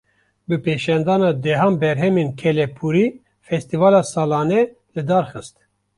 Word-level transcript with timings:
Bi 0.47 0.55
pêşandana 0.65 1.29
dehan 1.43 1.73
berhemên 1.81 2.29
kelepûrî, 2.41 3.07
festîvala 3.47 4.01
salane 4.13 4.61
li 4.95 5.01
dar 5.09 5.25
xist 5.31 5.55